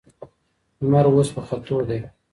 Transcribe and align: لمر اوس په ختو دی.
لمر 0.81 1.05
اوس 1.09 1.29
په 1.35 1.41
ختو 1.47 1.77
دی. 1.87 1.99